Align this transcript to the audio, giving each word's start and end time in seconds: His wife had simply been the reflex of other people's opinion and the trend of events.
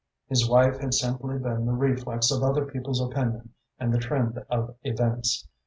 His 0.25 0.49
wife 0.49 0.79
had 0.79 0.95
simply 0.95 1.37
been 1.37 1.67
the 1.67 1.73
reflex 1.75 2.31
of 2.31 2.41
other 2.41 2.65
people's 2.65 2.99
opinion 2.99 3.53
and 3.77 3.93
the 3.93 3.99
trend 3.99 4.43
of 4.49 4.73
events. 4.81 5.47